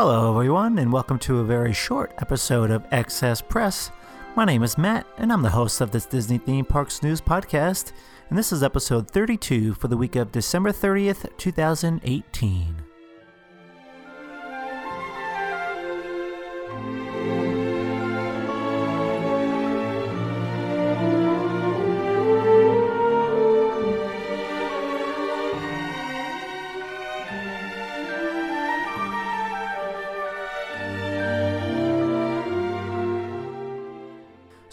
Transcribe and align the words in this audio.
Hello, 0.00 0.30
everyone, 0.30 0.78
and 0.78 0.92
welcome 0.92 1.18
to 1.18 1.40
a 1.40 1.44
very 1.44 1.72
short 1.72 2.14
episode 2.18 2.70
of 2.70 2.86
Excess 2.92 3.42
Press. 3.42 3.90
My 4.36 4.44
name 4.44 4.62
is 4.62 4.78
Matt, 4.78 5.08
and 5.16 5.32
I'm 5.32 5.42
the 5.42 5.50
host 5.50 5.80
of 5.80 5.90
this 5.90 6.06
Disney 6.06 6.38
Theme 6.38 6.64
Parks 6.64 7.02
News 7.02 7.20
podcast, 7.20 7.90
and 8.28 8.38
this 8.38 8.52
is 8.52 8.62
episode 8.62 9.10
32 9.10 9.74
for 9.74 9.88
the 9.88 9.96
week 9.96 10.14
of 10.14 10.30
December 10.30 10.70
30th, 10.70 11.36
2018. 11.36 12.87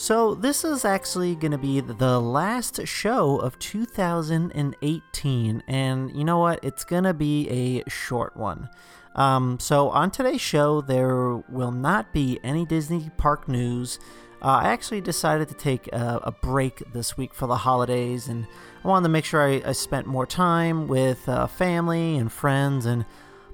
So, 0.06 0.36
this 0.36 0.64
is 0.64 0.86
actually 0.86 1.34
going 1.34 1.54
to 1.54 1.58
be 1.58 1.80
the 1.80 2.22
last 2.22 2.86
show 2.86 3.38
of 3.38 3.58
2018, 3.58 5.64
and 5.68 6.16
you 6.16 6.24
know 6.24 6.38
what? 6.38 6.64
It's 6.64 6.84
going 6.84 7.06
to 7.06 7.14
be 7.16 7.50
a 7.50 7.90
short 7.90 8.38
one. 8.38 8.70
Um, 9.16 9.60
so, 9.60 9.90
on 9.90 10.12
today's 10.12 10.42
show, 10.42 10.82
there 10.82 11.38
will 11.50 11.72
not 11.72 12.14
be 12.14 12.40
any 12.44 12.68
Disney 12.68 13.10
park 13.18 13.48
news. 13.48 13.98
Uh, 14.44 14.60
I 14.62 14.68
actually 14.68 15.02
decided 15.02 15.48
to 15.48 15.56
take 15.56 15.88
a, 15.88 16.20
a, 16.26 16.32
break 16.32 16.84
this 16.94 17.18
week 17.18 17.34
for 17.34 17.48
the 17.48 17.58
holidays, 17.58 18.28
and 18.28 18.46
I 18.84 18.88
wanted 18.88 19.06
to 19.06 19.10
make 19.10 19.26
sure 19.26 19.42
I, 19.42 19.64
I 19.66 19.72
spent 19.72 20.06
more 20.06 20.28
time 20.28 20.88
with 20.88 21.28
uh, 21.28 21.48
family 21.48 22.18
and 22.18 22.32
friends. 22.32 22.86
And 22.86 23.08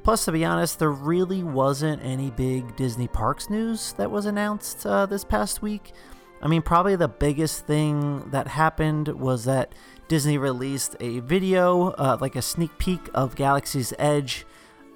plus, 0.03 0.25
to 0.25 0.33
be 0.33 0.43
honest, 0.43 0.79
there 0.79 0.91
really 0.91 1.43
wasn't 1.43 2.03
any 2.03 2.29
big 2.29 2.75
Disney 2.75 3.07
parks 3.07 3.49
news 3.49 3.93
that 3.93 4.11
was 4.11 4.25
announced 4.25 4.85
uh, 4.85 5.05
this 5.05 5.23
past 5.23 5.61
week. 5.61 5.93
I 6.41 6.47
mean, 6.47 6.61
probably 6.61 6.95
the 6.95 7.07
biggest 7.07 7.67
thing 7.67 8.29
that 8.31 8.47
happened 8.47 9.07
was 9.09 9.45
that 9.45 9.73
Disney 10.07 10.37
released 10.37 10.95
a 10.99 11.19
video, 11.19 11.91
uh, 11.91 12.17
like 12.19 12.35
a 12.35 12.41
sneak 12.41 12.77
peek 12.77 13.09
of 13.13 13.35
Galaxy's 13.35 13.93
Edge 13.99 14.45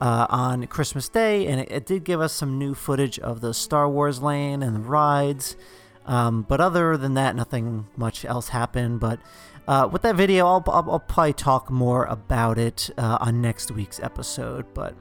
uh, 0.01 0.28
on 0.29 0.67
Christmas 0.67 1.07
Day, 1.07 1.47
and 1.47 1.61
it, 1.61 1.72
it, 1.72 1.85
did 1.85 2.03
give 2.03 2.19
us 2.19 2.33
some 2.33 2.57
new 2.57 2.73
footage 2.73 3.19
of 3.19 3.41
the 3.41 3.53
Star 3.53 3.88
Wars 3.88 4.22
lane 4.22 4.61
and 4.61 4.75
the 4.75 4.79
rides. 4.79 5.56
Um, 6.06 6.44
but 6.44 6.59
other 6.59 6.97
than 6.97 7.13
that, 7.13 7.35
nothing 7.35 7.88
much 7.95 8.25
else 8.25 8.50
happened. 8.50 9.00
But 9.00 9.19
uh, 9.67 9.88
with 9.91 10.01
that 10.03 10.16
video, 10.16 10.45
I'll, 10.47 10.63
I'll, 10.67 10.91
I'll, 10.91 11.00
probably 11.00 11.33
talk 11.33 11.72
more 11.72 12.06
about 12.06 12.57
it 12.57 12.89
uh, 12.97 13.17
on 13.22 13.41
next 13.41 13.72
week's 13.72 14.00
episode. 14.00 14.66
But, 14.73 14.95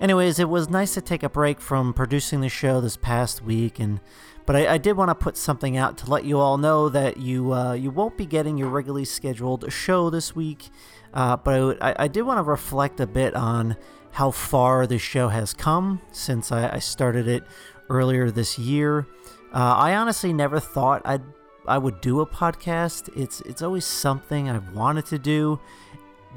anyways, 0.00 0.38
it 0.38 0.48
was 0.48 0.68
nice 0.68 0.94
to 0.94 1.00
take 1.00 1.22
a 1.22 1.28
break 1.28 1.60
from 1.60 1.92
producing 1.92 2.40
the 2.40 2.48
show 2.48 2.80
this 2.80 2.96
past 2.96 3.42
week 3.44 3.78
and 3.78 4.00
but 4.48 4.56
I, 4.56 4.74
I 4.74 4.78
did 4.78 4.96
want 4.96 5.10
to 5.10 5.14
put 5.14 5.36
something 5.36 5.76
out 5.76 5.98
to 5.98 6.10
let 6.10 6.24
you 6.24 6.38
all 6.38 6.56
know 6.56 6.88
that 6.88 7.18
you 7.18 7.52
uh, 7.52 7.74
you 7.74 7.90
won't 7.90 8.16
be 8.16 8.24
getting 8.24 8.56
your 8.56 8.70
regularly 8.70 9.04
scheduled 9.04 9.70
show 9.70 10.08
this 10.08 10.34
week. 10.34 10.70
Uh, 11.12 11.36
but 11.36 11.76
I, 11.82 11.94
I, 11.98 12.08
did 12.08 12.22
want 12.22 12.38
to 12.38 12.42
reflect 12.42 12.98
a 12.98 13.06
bit 13.06 13.34
on 13.34 13.76
how 14.12 14.30
far 14.30 14.86
the 14.86 14.96
show 14.96 15.28
has 15.28 15.52
come 15.52 16.00
since 16.12 16.50
I, 16.50 16.76
I 16.76 16.78
started 16.78 17.28
it 17.28 17.44
earlier 17.90 18.30
this 18.30 18.58
year. 18.58 19.06
Uh, 19.52 19.74
I 19.76 19.94
honestly 19.96 20.32
never 20.32 20.58
thought 20.58 21.02
I'd 21.04 21.20
I 21.66 21.76
would 21.76 22.00
do 22.00 22.20
a 22.20 22.26
podcast. 22.26 23.14
It's 23.14 23.42
it's 23.42 23.60
always 23.60 23.84
something 23.84 24.48
I've 24.48 24.72
wanted 24.72 25.04
to 25.06 25.18
do, 25.18 25.60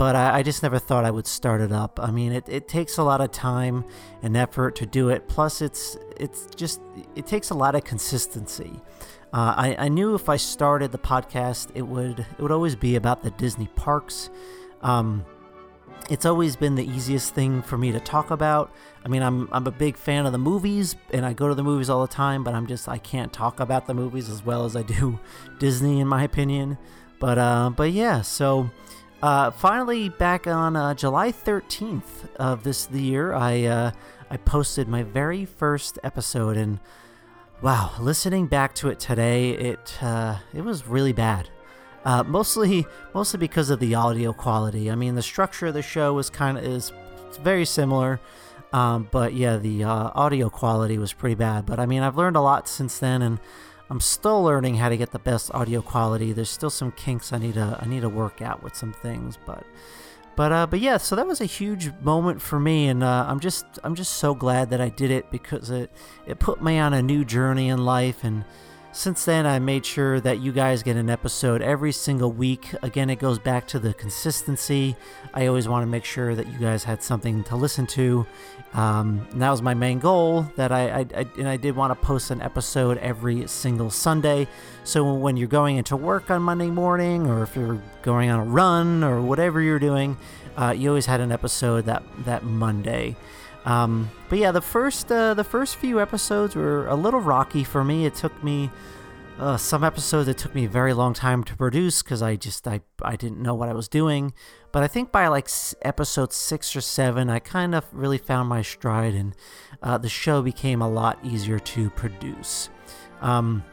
but 0.02 0.16
I, 0.16 0.40
I, 0.40 0.42
just 0.42 0.64
never 0.64 0.80
thought 0.80 1.06
I 1.06 1.12
would 1.12 1.28
start 1.28 1.62
it 1.62 1.72
up. 1.72 2.00
I 2.02 2.10
mean, 2.10 2.32
it, 2.32 2.50
it 2.50 2.68
takes 2.68 2.98
a 2.98 3.04
lot 3.04 3.22
of 3.22 3.32
time 3.32 3.86
and 4.24 4.36
effort 4.36 4.76
to 4.78 4.88
do 4.88 5.10
it. 5.10 5.28
Plus, 5.28 5.62
it's 5.62 5.96
it's 6.18 6.48
just 6.56 6.82
it 7.16 7.28
takes 7.28 7.52
a 7.52 7.54
lot 7.54 7.76
of 7.76 7.84
consistency. 7.84 8.82
Uh, 9.32 9.54
I, 9.56 9.76
I 9.78 9.88
knew 9.90 10.16
if 10.16 10.28
I 10.28 10.38
started 10.38 10.92
the 10.92 10.98
podcast, 10.98 11.70
it 11.76 11.84
would 11.84 12.22
it 12.22 12.40
would 12.40 12.52
always 12.52 12.76
be 12.76 12.96
about 12.96 13.22
the 13.22 13.30
Disney 13.30 13.68
parks. 13.76 14.32
Um, 14.82 15.24
it's 16.10 16.26
always 16.26 16.56
been 16.56 16.74
the 16.74 16.88
easiest 16.88 17.36
thing 17.36 17.62
for 17.62 17.78
me 17.78 17.92
to 17.92 18.00
talk 18.00 18.32
about. 18.32 18.74
I 19.06 19.08
mean, 19.08 19.22
I'm 19.22 19.50
I'm 19.52 19.68
a 19.68 19.72
big 19.72 19.98
fan 19.98 20.26
of 20.26 20.32
the 20.32 20.40
movies, 20.40 20.96
and 21.12 21.28
I 21.28 21.34
go 21.34 21.48
to 21.48 21.54
the 21.54 21.64
movies 21.64 21.92
all 21.92 22.02
the 22.02 22.12
time. 22.12 22.44
But 22.44 22.56
I'm 22.56 22.66
just 22.66 22.90
I 22.90 22.98
can't 22.98 23.32
talk 23.32 23.60
about 23.60 23.86
the 23.86 23.94
movies 23.94 24.32
as 24.32 24.44
well 24.44 24.66
as 24.66 24.76
I 24.76 24.82
do 24.82 25.20
Disney, 25.60 26.00
in 26.00 26.08
my 26.08 26.24
opinion. 26.24 26.80
But 27.20 27.38
uh, 27.38 27.70
but 27.70 27.92
yeah, 27.92 28.24
so 28.24 28.72
uh, 29.22 29.52
finally, 29.52 30.10
back 30.10 30.48
on 30.48 30.76
uh, 30.76 30.94
July 30.94 31.32
13th 31.32 32.36
of 32.38 32.64
this 32.64 32.90
year, 32.90 33.34
I 33.34 33.64
uh, 33.64 33.92
I 34.30 34.38
posted 34.38 34.88
my 34.88 35.04
very 35.04 35.46
first 35.46 36.00
episode, 36.04 36.58
and 36.58 36.80
wow, 37.62 37.92
listening 38.00 38.48
back 38.48 38.74
to 38.76 38.90
it 38.90 39.00
today, 39.00 39.52
it 39.52 39.98
uh, 40.02 40.38
it 40.54 40.62
was 40.62 40.88
really 40.88 41.14
bad. 41.14 41.50
Uh, 42.04 42.24
mostly, 42.24 42.88
mostly 43.14 43.38
because 43.38 43.70
of 43.70 43.80
the 43.80 43.94
audio 43.94 44.34
quality. 44.34 44.90
I 44.90 44.96
mean, 44.96 45.14
the 45.14 45.22
structure 45.22 45.68
of 45.68 45.76
the 45.76 45.84
show 45.84 46.18
is 46.18 46.32
kind 46.32 46.58
of 46.58 46.64
is 46.64 46.92
very 47.42 47.66
similar, 47.66 48.20
um, 48.74 49.08
but 49.12 49.34
yeah, 49.36 49.58
the 49.58 49.84
uh, 49.84 50.10
audio 50.16 50.50
quality 50.50 50.98
was 50.98 51.14
pretty 51.14 51.36
bad. 51.36 51.68
But 51.68 51.80
I 51.80 51.86
mean, 51.86 52.02
I've 52.02 52.18
learned 52.18 52.38
a 52.38 52.42
lot 52.42 52.68
since 52.68 52.98
then, 52.98 53.22
and 53.22 53.40
I'm 53.92 54.00
still 54.00 54.42
learning 54.42 54.76
how 54.76 54.88
to 54.88 54.96
get 54.96 55.12
the 55.12 55.20
best 55.20 55.54
audio 55.54 55.82
quality. 55.82 56.32
There's 56.32 56.50
still 56.50 56.70
some 56.70 56.94
kinks 56.94 57.34
I 57.34 57.40
need 57.40 57.56
to 57.56 57.78
I 57.78 57.86
need 57.86 58.04
to 58.04 58.10
work 58.10 58.42
out 58.42 58.64
with 58.64 58.74
some 58.74 58.94
things, 58.94 59.38
but 59.46 59.66
but 60.38 60.54
uh, 60.54 60.66
but 60.66 60.80
yeah, 60.80 60.96
so 60.96 61.14
that 61.18 61.28
was 61.28 61.42
a 61.42 61.46
huge 61.46 61.92
moment 62.02 62.42
for 62.42 62.58
me, 62.58 62.88
and 62.88 63.04
uh, 63.04 63.26
I'm 63.28 63.42
just 63.42 63.66
I'm 63.84 63.96
just 63.96 64.14
so 64.14 64.34
glad 64.34 64.70
that 64.70 64.80
I 64.80 64.88
did 64.88 65.12
it 65.12 65.30
because 65.30 65.70
it 65.70 65.92
it 66.26 66.40
put 66.40 66.64
me 66.64 66.80
on 66.80 66.94
a 66.94 67.02
new 67.02 67.26
journey 67.26 67.68
in 67.68 67.84
life, 67.84 68.24
and 68.24 68.46
since 68.92 69.26
then 69.26 69.46
I 69.46 69.60
made 69.60 69.86
sure 69.86 70.20
that 70.20 70.40
you 70.40 70.52
guys 70.52 70.84
get 70.84 70.96
an 70.96 71.10
episode 71.10 71.62
every 71.62 71.92
single 71.92 72.32
week. 72.32 72.74
Again, 72.82 73.10
it 73.10 73.20
goes 73.20 73.40
back 73.40 73.68
to 73.68 73.80
the 73.80 73.94
consistency. 73.94 74.96
I 75.34 75.48
always 75.48 75.68
want 75.68 75.84
to 75.84 75.88
make 75.88 76.06
sure 76.06 76.36
that 76.36 76.48
you 76.48 76.60
guys 76.60 76.84
had 76.84 77.02
something 77.02 77.44
to 77.46 77.56
listen 77.56 77.88
to, 77.88 78.26
um, 78.74 79.28
that 79.36 79.50
was 79.50 79.62
my 79.62 79.74
main 79.74 80.00
goal. 80.00 80.44
That 80.56 80.72
I, 80.72 80.90
I, 80.90 81.00
I 81.00 81.26
and 81.38 81.48
I 81.48 81.58
did 81.58 81.76
want 81.76 81.92
to 81.92 82.06
post 82.06 82.32
an 82.32 82.42
episode 82.42 82.98
every 83.00 83.48
single 83.48 83.90
Sunday. 83.90 84.48
So 84.84 85.14
when 85.14 85.36
you're 85.36 85.48
going 85.50 85.78
into 85.78 85.98
work 85.98 86.32
on 86.32 86.42
Monday 86.42 86.70
morning, 86.70 87.28
or 87.28 87.44
if 87.44 87.56
you're 87.56 87.82
going 88.02 88.30
on 88.30 88.40
a 88.40 88.46
run, 88.46 89.04
or 89.04 89.22
whatever 89.22 89.62
you're 89.62 89.80
doing, 89.80 90.18
uh, 90.56 90.74
you 90.78 90.90
always 90.90 91.06
had 91.06 91.20
an 91.20 91.32
episode 91.32 91.86
that 91.86 92.04
that 92.26 92.44
Monday. 92.44 93.18
Um, 93.66 94.10
but 94.30 94.40
yeah, 94.40 94.52
the 94.52 94.62
first 94.62 95.12
uh, 95.12 95.34
the 95.34 95.44
first 95.44 95.76
few 95.76 96.00
episodes 96.00 96.56
were 96.56 96.88
a 96.88 96.96
little 96.96 97.20
rocky 97.20 97.64
for 97.64 97.84
me. 97.84 98.06
It 98.06 98.16
took 98.16 98.44
me 98.44 98.72
uh, 99.42 99.58
some 99.58 99.84
episodes 99.84 100.28
it 100.28 100.38
took 100.38 100.54
me 100.54 100.66
a 100.66 100.70
very 100.70 100.94
long 100.94 101.14
time 101.14 101.44
to 101.44 101.56
produce 101.56 102.04
because 102.04 102.22
I 102.22 102.36
just 102.36 102.68
I, 102.68 102.82
I 103.02 103.16
didn't 103.16 103.42
know 103.42 103.56
what 103.56 103.70
I 103.70 103.74
was 103.74 103.88
doing. 103.88 104.34
But 104.72 104.84
I 104.84 104.88
think 104.88 105.12
by 105.12 105.28
like 105.28 105.50
episode 105.82 106.32
six 106.32 106.76
or 106.76 106.82
seven, 106.82 107.30
I 107.30 107.40
kind 107.40 107.74
of 107.74 107.86
really 107.92 108.20
found 108.20 108.50
my 108.50 108.62
stride, 108.62 109.16
and 109.16 109.36
uh, 109.82 109.98
the 109.98 110.10
show 110.10 110.42
became 110.42 110.82
a 110.82 110.90
lot 110.90 111.18
easier 111.24 111.60
to 111.60 111.90
produce. 111.90 112.70
Um, 113.22 113.64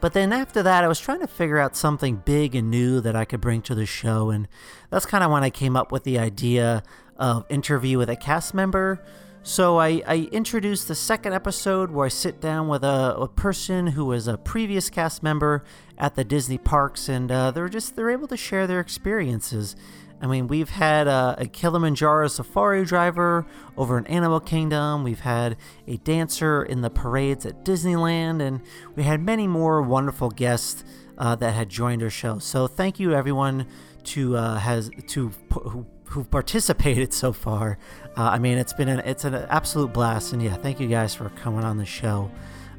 but 0.00 0.12
then 0.12 0.32
after 0.32 0.62
that, 0.62 0.84
I 0.84 0.88
was 0.88 1.00
trying 1.00 1.20
to 1.20 1.26
figure 1.26 1.58
out 1.58 1.76
something 1.76 2.16
big 2.16 2.54
and 2.54 2.70
new 2.70 3.00
that 3.00 3.16
I 3.16 3.24
could 3.24 3.40
bring 3.40 3.62
to 3.62 3.74
the 3.74 3.86
show, 3.86 4.30
and 4.30 4.48
that's 4.90 5.06
kind 5.06 5.22
of 5.22 5.30
when 5.30 5.44
I 5.44 5.50
came 5.50 5.76
up 5.76 5.92
with 5.92 6.04
the 6.04 6.18
idea 6.18 6.82
of 7.16 7.44
interview 7.48 7.98
with 7.98 8.10
a 8.10 8.16
cast 8.16 8.54
member. 8.54 9.04
So 9.44 9.78
I, 9.78 10.02
I 10.06 10.28
introduced 10.30 10.86
the 10.86 10.94
second 10.94 11.32
episode 11.32 11.90
where 11.90 12.06
I 12.06 12.10
sit 12.10 12.40
down 12.40 12.68
with 12.68 12.84
a, 12.84 13.16
a 13.18 13.26
person 13.26 13.88
who 13.88 14.04
was 14.04 14.28
a 14.28 14.38
previous 14.38 14.88
cast 14.88 15.20
member 15.20 15.64
at 15.98 16.14
the 16.14 16.22
Disney 16.22 16.58
parks, 16.58 17.08
and 17.08 17.30
uh, 17.30 17.50
they're 17.50 17.68
just 17.68 17.96
they're 17.96 18.10
able 18.10 18.28
to 18.28 18.36
share 18.36 18.68
their 18.68 18.78
experiences. 18.78 19.74
I 20.22 20.28
mean, 20.28 20.46
we've 20.46 20.70
had 20.70 21.08
uh, 21.08 21.34
a 21.36 21.46
Kilimanjaro 21.46 22.28
safari 22.28 22.84
driver 22.84 23.44
over 23.76 23.98
in 23.98 24.06
Animal 24.06 24.38
Kingdom. 24.38 25.02
We've 25.02 25.20
had 25.20 25.56
a 25.88 25.96
dancer 25.96 26.62
in 26.62 26.80
the 26.80 26.90
parades 26.90 27.44
at 27.44 27.64
Disneyland, 27.64 28.40
and 28.40 28.60
we 28.94 29.02
had 29.02 29.20
many 29.20 29.48
more 29.48 29.82
wonderful 29.82 30.30
guests 30.30 30.84
uh, 31.18 31.34
that 31.34 31.54
had 31.54 31.68
joined 31.68 32.04
our 32.04 32.10
show. 32.10 32.38
So 32.38 32.68
thank 32.68 33.00
you 33.00 33.12
everyone 33.12 33.66
to 34.04 34.36
uh, 34.36 34.58
has 34.58 34.90
to 35.08 35.32
who, 35.52 35.86
who've 36.04 36.30
participated 36.30 37.12
so 37.12 37.32
far. 37.32 37.78
Uh, 38.16 38.22
I 38.22 38.38
mean, 38.38 38.58
it's 38.58 38.72
been 38.72 38.88
an 38.88 39.00
it's 39.00 39.24
an 39.24 39.34
absolute 39.34 39.92
blast, 39.92 40.32
and 40.32 40.40
yeah, 40.40 40.54
thank 40.54 40.78
you 40.78 40.86
guys 40.86 41.16
for 41.16 41.30
coming 41.30 41.64
on 41.64 41.78
the 41.78 41.84
show. 41.84 42.30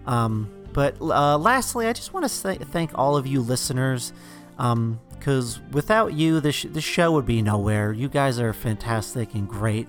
Um, 0.05 0.49
but 0.71 0.99
uh, 1.01 1.37
lastly, 1.37 1.87
I 1.87 1.93
just 1.93 2.13
want 2.13 2.27
to 2.29 2.43
th- 2.43 2.61
thank 2.69 2.97
all 2.97 3.17
of 3.17 3.27
you 3.27 3.41
listeners. 3.41 4.13
Um, 4.57 4.99
because 5.23 5.61
without 5.71 6.11
you, 6.13 6.41
this, 6.41 6.63
this 6.63 6.83
show 6.83 7.13
would 7.13 7.25
be 7.25 7.41
nowhere. 7.41 7.93
You 7.93 8.09
guys 8.09 8.39
are 8.39 8.51
fantastic 8.51 9.33
and 9.35 9.47
great. 9.47 9.87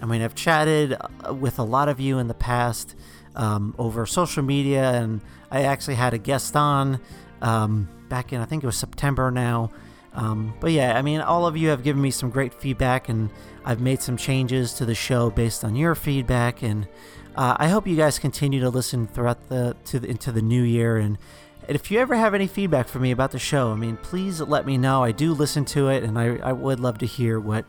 I 0.00 0.06
mean, 0.06 0.22
I've 0.22 0.36
chatted 0.36 0.96
uh, 1.26 1.34
with 1.34 1.58
a 1.58 1.64
lot 1.64 1.88
of 1.88 1.98
you 1.98 2.20
in 2.20 2.28
the 2.28 2.34
past 2.34 2.94
um, 3.34 3.74
over 3.78 4.06
social 4.06 4.44
media, 4.44 4.92
and 4.92 5.22
I 5.50 5.62
actually 5.62 5.96
had 5.96 6.14
a 6.14 6.18
guest 6.18 6.54
on 6.54 7.00
um, 7.42 7.88
back 8.08 8.32
in, 8.32 8.40
I 8.40 8.44
think 8.44 8.62
it 8.62 8.66
was 8.66 8.76
September 8.76 9.32
now. 9.32 9.70
Um, 10.14 10.54
but 10.60 10.70
yeah, 10.70 10.96
I 10.96 11.02
mean, 11.02 11.20
all 11.20 11.46
of 11.46 11.56
you 11.56 11.68
have 11.68 11.82
given 11.82 12.00
me 12.00 12.10
some 12.10 12.30
great 12.30 12.54
feedback, 12.54 13.08
and 13.08 13.28
I've 13.64 13.80
made 13.80 14.00
some 14.00 14.16
changes 14.16 14.72
to 14.74 14.86
the 14.86 14.94
show 14.94 15.30
based 15.30 15.64
on 15.64 15.74
your 15.74 15.94
feedback. 15.94 16.62
And 16.62 16.86
uh, 17.34 17.56
I 17.58 17.68
hope 17.68 17.86
you 17.86 17.96
guys 17.96 18.18
continue 18.18 18.60
to 18.60 18.70
listen 18.70 19.08
throughout 19.08 19.48
the 19.48 19.76
to 19.86 19.98
the, 19.98 20.08
into 20.08 20.32
the 20.32 20.40
new 20.40 20.62
year 20.62 20.96
and 20.96 21.18
and 21.68 21.74
if 21.74 21.90
you 21.90 21.98
ever 21.98 22.14
have 22.14 22.34
any 22.34 22.46
feedback 22.46 22.88
for 22.88 23.00
me 23.00 23.10
about 23.10 23.32
the 23.32 23.38
show, 23.38 23.72
I 23.72 23.74
mean, 23.74 23.96
please 23.96 24.40
let 24.40 24.66
me 24.66 24.78
know. 24.78 25.02
I 25.02 25.12
do 25.12 25.32
listen 25.32 25.64
to 25.66 25.88
it, 25.88 26.04
and 26.04 26.18
I, 26.18 26.36
I 26.36 26.52
would 26.52 26.78
love 26.78 26.98
to 26.98 27.06
hear 27.06 27.40
what 27.40 27.64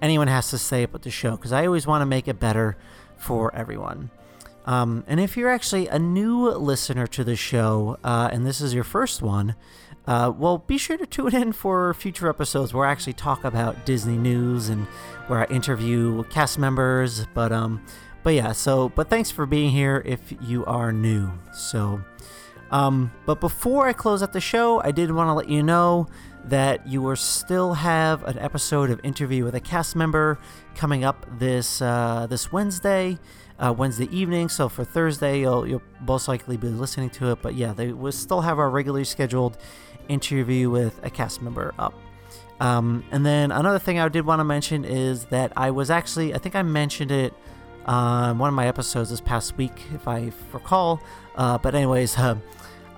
anyone 0.00 0.28
has 0.28 0.50
to 0.50 0.58
say 0.58 0.82
about 0.82 1.02
the 1.02 1.10
show 1.10 1.32
because 1.32 1.52
I 1.52 1.66
always 1.66 1.86
want 1.86 2.02
to 2.02 2.06
make 2.06 2.28
it 2.28 2.40
better 2.40 2.76
for 3.16 3.54
everyone. 3.54 4.10
Um, 4.64 5.04
and 5.06 5.20
if 5.20 5.36
you're 5.36 5.50
actually 5.50 5.88
a 5.88 5.98
new 5.98 6.48
listener 6.50 7.06
to 7.08 7.24
the 7.24 7.36
show, 7.36 7.98
uh, 8.02 8.30
and 8.32 8.46
this 8.46 8.60
is 8.60 8.72
your 8.72 8.84
first 8.84 9.20
one, 9.20 9.54
uh, 10.06 10.32
well, 10.36 10.58
be 10.58 10.78
sure 10.78 10.96
to 10.96 11.06
tune 11.06 11.34
in 11.34 11.52
for 11.52 11.92
future 11.94 12.28
episodes 12.28 12.72
where 12.72 12.86
I 12.86 12.92
actually 12.92 13.12
talk 13.12 13.44
about 13.44 13.84
Disney 13.84 14.16
news 14.16 14.68
and 14.68 14.86
where 15.26 15.40
I 15.40 15.44
interview 15.52 16.24
cast 16.24 16.58
members. 16.58 17.26
But 17.34 17.52
um, 17.52 17.84
but 18.22 18.34
yeah. 18.34 18.52
So, 18.52 18.88
but 18.88 19.10
thanks 19.10 19.30
for 19.30 19.46
being 19.46 19.70
here 19.70 20.02
if 20.04 20.32
you 20.40 20.64
are 20.64 20.92
new. 20.92 21.30
So. 21.52 22.02
Um, 22.72 23.12
but 23.26 23.38
before 23.38 23.86
I 23.86 23.92
close 23.92 24.22
out 24.22 24.32
the 24.32 24.40
show, 24.40 24.82
I 24.82 24.90
did 24.90 25.10
want 25.12 25.28
to 25.28 25.34
let 25.34 25.48
you 25.48 25.62
know 25.62 26.08
that 26.44 26.88
you 26.88 27.02
will 27.02 27.14
still 27.16 27.74
have 27.74 28.24
an 28.24 28.38
episode 28.38 28.90
of 28.90 28.98
interview 29.04 29.44
with 29.44 29.54
a 29.54 29.60
cast 29.60 29.94
member 29.94 30.38
coming 30.74 31.04
up 31.04 31.26
this 31.38 31.80
uh, 31.82 32.26
this 32.28 32.50
Wednesday, 32.50 33.18
uh, 33.58 33.72
Wednesday 33.76 34.08
evening. 34.10 34.48
So 34.48 34.68
for 34.68 34.84
Thursday, 34.84 35.40
you'll, 35.40 35.66
you'll 35.68 35.82
most 36.00 36.28
likely 36.28 36.56
be 36.56 36.68
listening 36.68 37.10
to 37.10 37.30
it. 37.32 37.42
But 37.42 37.54
yeah, 37.54 37.74
they 37.74 37.92
will 37.92 38.10
still 38.10 38.40
have 38.40 38.58
our 38.58 38.70
regularly 38.70 39.04
scheduled 39.04 39.58
interview 40.08 40.70
with 40.70 40.98
a 41.04 41.10
cast 41.10 41.42
member 41.42 41.74
up. 41.78 41.94
Um, 42.58 43.04
and 43.10 43.26
then 43.26 43.52
another 43.52 43.78
thing 43.78 43.98
I 43.98 44.08
did 44.08 44.24
want 44.24 44.40
to 44.40 44.44
mention 44.44 44.84
is 44.84 45.26
that 45.26 45.52
I 45.56 45.70
was 45.70 45.90
actually, 45.90 46.32
I 46.34 46.38
think 46.38 46.54
I 46.54 46.62
mentioned 46.62 47.10
it 47.10 47.34
on 47.86 48.38
one 48.38 48.48
of 48.48 48.54
my 48.54 48.68
episodes 48.68 49.10
this 49.10 49.20
past 49.20 49.56
week, 49.56 49.82
if 49.92 50.06
I 50.06 50.32
recall. 50.52 51.00
Uh, 51.34 51.58
but 51.58 51.74
anyways, 51.74 52.16
uh, 52.16 52.36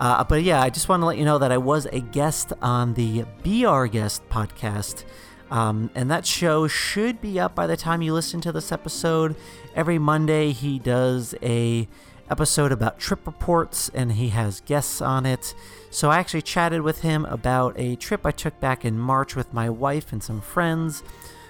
uh, 0.00 0.25
but 0.25 0.43
yeah, 0.43 0.61
I 0.61 0.70
just 0.70 0.88
want 0.88 1.02
to 1.02 1.06
let 1.06 1.19
you 1.19 1.25
know 1.25 1.38
that 1.38 1.52
I 1.52 1.58
was 1.58 1.87
a 1.87 2.00
guest 2.00 2.52
on 2.61 2.94
the 2.94 3.25
Be 3.43 3.64
Our 3.64 3.87
Guest 3.87 4.29
podcast. 4.29 5.05
Um, 5.50 5.91
and 5.94 6.11
that 6.11 6.26
show 6.26 6.67
should 6.67 7.20
be 7.20 7.38
up 7.38 7.55
by 7.55 7.67
the 7.67 7.76
time 7.76 8.02
you 8.02 8.12
listen 8.12 8.41
to 8.43 8.52
this 8.52 8.73
episode. 8.73 9.37
Every 9.75 9.99
Monday, 9.99 10.52
he 10.52 10.79
does 10.79 11.35
a 11.43 11.87
episode 12.31 12.73
about 12.73 12.99
trip 12.99 13.26
reports 13.26 13.91
and 13.94 14.12
he 14.12 14.31
has 14.31 14.61
guests 14.61 15.00
on 15.00 15.26
it. 15.26 15.55
So 15.91 16.11
I 16.11 16.19
actually 16.19 16.43
chatted 16.43 16.82
with 16.82 17.02
him 17.02 17.25
about 17.26 17.79
a 17.79 17.96
trip 17.96 18.25
I 18.25 18.31
took 18.31 18.58
back 18.61 18.85
in 18.85 18.99
March 18.99 19.37
with 19.37 19.52
my 19.52 19.69
wife 19.69 20.12
and 20.12 20.23
some 20.23 20.41
friends. 20.41 21.02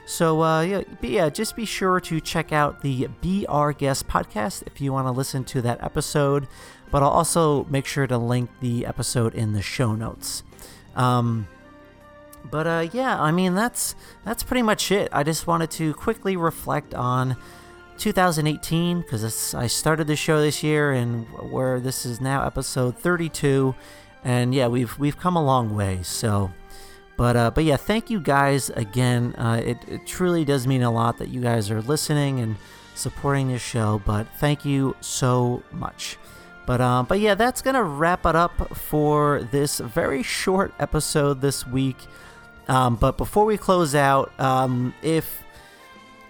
So 0.06 0.42
uh, 0.42 0.60
yeah, 0.62 0.82
yeah, 1.00 1.28
just 1.28 1.56
be 1.56 1.64
sure 1.64 2.00
to 2.00 2.20
check 2.20 2.52
out 2.52 2.82
the 2.82 3.08
Be 3.20 3.46
Our 3.48 3.72
Guest 3.72 4.06
podcast 4.06 4.62
if 4.66 4.80
you 4.80 4.92
want 4.92 5.06
to 5.06 5.12
listen 5.12 5.44
to 5.44 5.62
that 5.62 5.82
episode 5.82 6.46
but 6.94 7.02
I'll 7.02 7.10
also 7.10 7.64
make 7.64 7.86
sure 7.86 8.06
to 8.06 8.16
link 8.16 8.50
the 8.60 8.86
episode 8.86 9.34
in 9.34 9.52
the 9.52 9.62
show 9.62 9.96
notes. 9.96 10.44
Um, 10.94 11.48
but 12.48 12.68
uh, 12.68 12.88
yeah, 12.92 13.20
I 13.20 13.32
mean 13.32 13.56
that's 13.56 13.96
that's 14.24 14.44
pretty 14.44 14.62
much 14.62 14.92
it. 14.92 15.08
I 15.10 15.24
just 15.24 15.48
wanted 15.48 15.72
to 15.72 15.92
quickly 15.94 16.36
reflect 16.36 16.94
on 16.94 17.36
2018 17.98 19.00
because 19.00 19.54
I 19.56 19.66
started 19.66 20.06
the 20.06 20.14
show 20.14 20.40
this 20.40 20.62
year, 20.62 20.92
and 20.92 21.26
where 21.50 21.80
this 21.80 22.06
is 22.06 22.20
now 22.20 22.46
episode 22.46 22.96
32, 22.96 23.74
and 24.22 24.54
yeah, 24.54 24.68
we've 24.68 24.96
we've 24.96 25.18
come 25.18 25.34
a 25.34 25.44
long 25.44 25.74
way. 25.74 25.98
So, 26.04 26.52
but 27.16 27.36
uh, 27.36 27.50
but 27.50 27.64
yeah, 27.64 27.76
thank 27.76 28.10
you 28.10 28.20
guys 28.20 28.70
again. 28.70 29.34
Uh, 29.36 29.60
it, 29.64 29.78
it 29.88 30.06
truly 30.06 30.44
does 30.44 30.66
mean 30.66 30.82
a 30.82 30.90
lot 30.90 31.18
that 31.18 31.28
you 31.28 31.40
guys 31.40 31.70
are 31.70 31.80
listening 31.82 32.40
and 32.40 32.56
supporting 32.94 33.48
this 33.48 33.62
show. 33.62 34.02
But 34.04 34.26
thank 34.38 34.64
you 34.64 34.96
so 35.00 35.62
much. 35.70 36.16
But 36.66 36.80
um, 36.80 37.06
but 37.06 37.20
yeah, 37.20 37.34
that's 37.34 37.62
gonna 37.62 37.82
wrap 37.84 38.26
it 38.26 38.34
up 38.34 38.76
for 38.76 39.48
this 39.52 39.78
very 39.78 40.22
short 40.22 40.74
episode 40.80 41.40
this 41.40 41.66
week. 41.66 41.98
Um, 42.66 42.96
but 42.96 43.16
before 43.16 43.44
we 43.44 43.58
close 43.58 43.94
out, 43.94 44.32
um, 44.40 44.94
if 45.02 45.44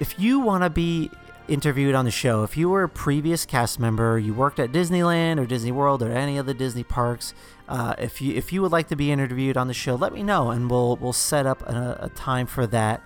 if 0.00 0.18
you 0.18 0.40
want 0.40 0.64
to 0.64 0.70
be 0.70 1.10
interviewed 1.48 1.94
on 1.94 2.04
the 2.04 2.10
show, 2.10 2.42
if 2.42 2.56
you 2.56 2.68
were 2.68 2.84
a 2.84 2.88
previous 2.88 3.44
cast 3.44 3.78
member, 3.78 4.18
you 4.18 4.34
worked 4.34 4.58
at 4.58 4.72
Disneyland 4.72 5.38
or 5.38 5.46
Disney 5.46 5.72
World 5.72 6.02
or 6.02 6.10
any 6.10 6.38
of 6.38 6.46
the 6.46 6.54
Disney 6.54 6.84
parks, 6.84 7.34
uh, 7.68 7.94
if 7.98 8.20
you 8.20 8.34
if 8.34 8.52
you 8.52 8.62
would 8.62 8.72
like 8.72 8.88
to 8.88 8.96
be 8.96 9.10
interviewed 9.10 9.56
on 9.56 9.68
the 9.68 9.74
show, 9.74 9.94
let 9.94 10.12
me 10.12 10.22
know 10.22 10.50
and 10.50 10.70
we'll 10.70 10.96
we'll 10.96 11.12
set 11.12 11.46
up 11.46 11.62
a, 11.62 11.98
a 12.02 12.08
time 12.10 12.46
for 12.46 12.66
that. 12.68 13.02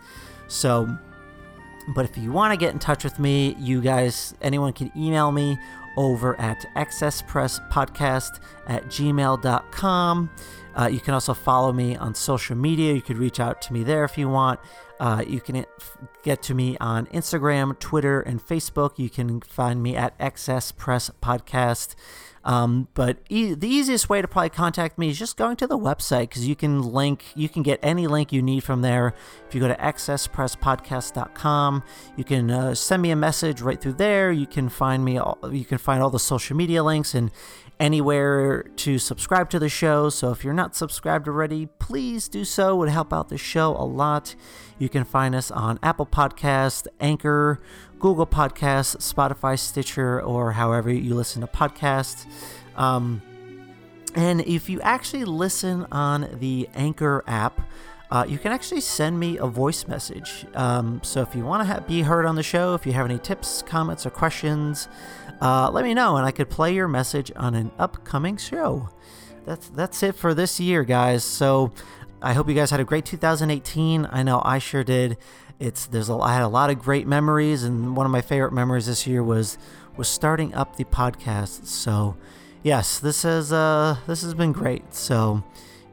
So. 0.49 0.99
But 1.95 2.04
if 2.04 2.18
you 2.18 2.30
want 2.33 2.52
to 2.52 2.59
get 2.59 2.75
in 2.75 2.78
touch 2.78 3.02
with 3.02 3.18
me, 3.18 3.57
you 3.59 3.80
guys, 3.80 4.35
anyone 4.42 4.75
can 4.75 4.92
email 4.95 5.33
me 5.33 5.59
over 5.97 6.38
at 6.38 6.66
excesspresspodcast 6.76 8.40
at 8.66 8.85
gmail.com. 8.87 10.30
Uh, 10.78 10.87
you 10.87 11.00
can 11.00 11.14
also 11.14 11.35
follow 11.35 11.73
me 11.73 11.97
on 11.97 12.14
social 12.14 12.57
media. 12.57 12.92
You 12.92 13.02
could 13.02 13.18
reach 13.18 13.40
out 13.40 13.61
to 13.62 13.73
me 13.73 13.83
there 13.83 14.04
if 14.04 14.16
you 14.18 14.28
want. 14.28 14.61
Uh, 15.00 15.25
you 15.26 15.40
can 15.40 15.64
get 16.23 16.43
to 16.43 16.55
me 16.55 16.76
on 16.78 17.07
Instagram, 17.07 17.76
Twitter, 17.78 18.21
and 18.21 18.45
Facebook. 18.45 18.99
You 18.99 19.11
can 19.11 19.40
find 19.40 19.83
me 19.83 19.97
at 19.97 20.19
XS 20.19 20.76
Press 20.76 21.11
Podcast. 21.23 21.95
Um, 22.45 22.87
but 22.95 23.19
e- 23.28 23.55
the 23.55 23.69
easiest 23.69 24.09
way 24.09 24.23
to 24.23 24.28
probably 24.28 24.50
contact 24.50 24.99
me 24.99 25.11
is 25.11 25.19
just 25.19 25.37
going 25.37 25.57
to 25.57 25.67
the 25.67 25.76
website 25.78 26.31
because 26.31 26.49
you 26.49 26.57
can 26.57 26.83
link, 26.83 27.26
you 27.35 27.47
can 27.49 27.62
get 27.62 27.78
any 27.83 28.07
link 28.07 28.33
you 28.33 28.40
need 28.40 28.64
from 28.64 28.81
there. 28.81 29.12
If 29.47 29.55
you 29.55 29.61
go 29.61 29.69
to 29.69 29.76
excesspresspodcast.com, 29.76 31.83
you 32.17 32.25
can 32.25 32.50
uh, 32.50 32.75
send 32.75 33.02
me 33.02 33.11
a 33.11 33.17
message 33.17 33.61
right 33.61 33.78
through 33.81 33.93
there. 33.95 34.33
You 34.33 34.47
can 34.47 34.71
find 34.71 35.05
me, 35.05 35.19
all, 35.19 35.38
you 35.50 35.64
can 35.64 35.78
find 35.78 36.02
all 36.02 36.11
the 36.11 36.19
social 36.19 36.57
media 36.57 36.83
links 36.83 37.14
and 37.14 37.31
anywhere 37.80 38.62
to 38.62 38.99
subscribe 38.99 39.50
to 39.50 39.58
the 39.58 39.68
show. 39.68 40.08
So 40.08 40.30
if 40.30 40.44
you're 40.44 40.54
not 40.54 40.75
subscribed 40.75 41.28
already, 41.28 41.66
please 41.78 42.28
do 42.28 42.44
so. 42.44 42.75
It 42.75 42.76
would 42.76 42.88
help 42.88 43.12
out 43.12 43.28
the 43.28 43.38
show 43.38 43.76
a 43.76 43.85
lot. 43.85 44.35
You 44.78 44.88
can 44.88 45.04
find 45.04 45.35
us 45.35 45.50
on 45.50 45.78
Apple 45.82 46.06
Podcast, 46.06 46.87
Anchor, 47.00 47.61
Google 47.99 48.26
Podcasts, 48.26 48.97
Spotify, 48.97 49.58
Stitcher, 49.58 50.20
or 50.20 50.52
however 50.52 50.92
you 50.92 51.14
listen 51.14 51.40
to 51.40 51.47
podcasts. 51.47 52.26
Um, 52.76 53.23
and 54.14 54.40
if 54.42 54.68
you 54.68 54.80
actually 54.80 55.25
listen 55.25 55.87
on 55.92 56.37
the 56.40 56.68
Anchor 56.75 57.23
app, 57.26 57.61
uh, 58.11 58.25
you 58.29 58.38
can 58.38 58.53
actually 58.53 58.81
send 58.81 59.19
me 59.19 59.37
a 59.38 59.47
voice 59.47 59.87
message. 59.87 60.47
Um, 60.55 61.00
so 61.03 61.21
if 61.21 61.35
you 61.35 61.45
want 61.45 61.67
to 61.67 61.75
ha- 61.75 61.81
be 61.81 62.03
heard 62.03 62.25
on 62.25 62.37
the 62.37 62.43
show, 62.43 62.75
if 62.75 62.87
you 62.87 62.93
have 62.93 63.05
any 63.05 63.19
tips, 63.19 63.62
comments, 63.62 64.07
or 64.07 64.11
questions, 64.11 64.88
uh, 65.41 65.71
let 65.71 65.85
me 65.85 65.95
know, 65.95 66.17
and 66.17 66.27
I 66.27 66.31
could 66.31 66.50
play 66.50 66.75
your 66.75 66.88
message 66.88 67.31
on 67.37 67.55
an 67.55 67.71
upcoming 67.79 68.37
show. 68.37 68.88
That's 69.45 69.69
that's 69.69 70.03
it 70.03 70.15
for 70.15 70.35
this 70.35 70.59
year, 70.59 70.85
guys. 70.85 71.25
So 71.25 71.73
I 72.21 72.33
hope 72.33 72.49
you 72.49 72.55
guys 72.55 72.71
had 72.71 72.81
a 72.81 72.85
great 72.85 73.05
2018. 73.05 74.09
I 74.11 74.23
know 74.23 74.43
I 74.45 74.59
sure 74.59 74.85
did. 74.85 75.17
It's 75.59 75.87
there's 75.87 76.09
a, 76.09 76.15
I 76.15 76.35
had 76.35 76.43
a 76.43 76.49
lot 76.49 76.71
of 76.71 76.79
great 76.79 77.07
memories, 77.07 77.62
and 77.62 77.97
one 77.97 78.07
of 78.07 78.12
my 78.12 78.21
favorite 78.21 78.53
memories 78.53 78.87
this 78.87 79.07
year 79.07 79.23
was 79.23 79.59
was 79.97 80.09
starting 80.09 80.55
up 80.55 80.77
the 80.77 80.85
podcast. 80.85 81.67
So, 81.67 82.17
yes, 82.62 82.99
this 82.99 83.23
has 83.23 83.53
uh 83.53 83.99
this 84.07 84.23
has 84.23 84.35
been 84.35 84.53
great. 84.53 84.95
So, 84.95 85.45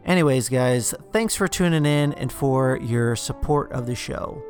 anyways, 0.06 0.50
guys, 0.50 0.94
thanks 1.12 1.36
for 1.36 1.48
tuning 1.48 1.86
in 1.86 2.14
and 2.14 2.32
for 2.32 2.78
your 2.78 3.16
support 3.16 3.72
of 3.72 3.86
the 3.86 3.96
show. 3.96 4.42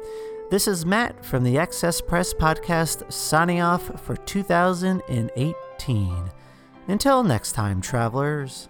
This 0.52 0.68
is 0.68 0.86
Matt 0.86 1.26
from 1.26 1.44
the 1.44 1.58
Excess 1.58 2.02
Press 2.02 2.34
Podcast 2.34 3.12
signing 3.12 3.62
off 3.62 4.00
for 4.02 4.16
2018. 4.16 6.32
Until 6.88 7.24
next 7.24 7.54
time, 7.54 7.82
travelers. 7.82 8.70